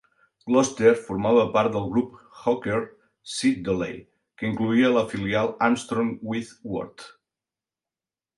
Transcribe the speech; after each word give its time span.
Gloster 0.51 0.91
formava 1.09 1.43
part 1.57 1.75
del 1.75 1.83
grup 1.91 2.15
de 2.15 2.23
Hawker 2.45 2.79
Siddeley 3.35 3.99
que 4.41 4.49
incloïa 4.53 4.91
la 4.97 5.05
filial 5.13 5.53
Armstrong 5.69 6.11
Whitworth. 6.33 7.07